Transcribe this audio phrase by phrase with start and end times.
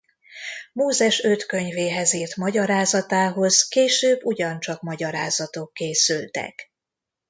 [0.73, 6.71] Mózes öt könyvéhez írt magyarázatához később ugyancsak magyarázatok készültek.